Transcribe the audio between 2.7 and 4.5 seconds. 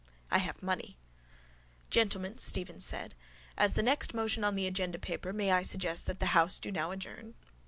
said. As the next motion